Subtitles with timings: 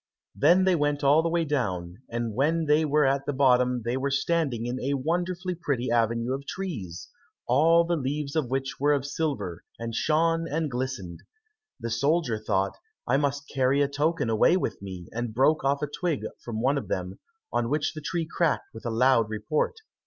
[0.33, 3.95] Then they went all the way down, and when they were at the bottom, they
[3.97, 7.07] were standing in a wonderfully pretty avenue of trees,
[7.47, 11.19] all the leaves of which were of silver, and shone and glistened.
[11.79, 12.77] The soldier thought,
[13.07, 16.79] "I must carry a token away with me," and broke off a twig from one
[16.79, 17.19] of them,
[17.53, 19.75] on which the tree cracked with a loud report.